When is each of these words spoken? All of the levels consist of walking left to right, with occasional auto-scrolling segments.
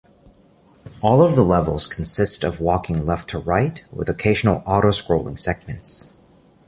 All 1.01 1.21
of 1.21 1.35
the 1.35 1.43
levels 1.43 1.85
consist 1.85 2.43
of 2.43 2.59
walking 2.59 3.05
left 3.05 3.29
to 3.29 3.37
right, 3.37 3.83
with 3.93 4.09
occasional 4.09 4.63
auto-scrolling 4.65 5.37
segments. 5.37 6.17